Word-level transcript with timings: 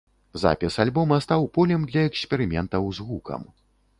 Запіс 0.43 0.77
альбома 0.83 1.19
стаў 1.25 1.45
полем 1.59 1.85
для 1.91 2.01
эксперыментаў 2.11 2.83
з 3.01 3.09
гукам. 3.11 3.41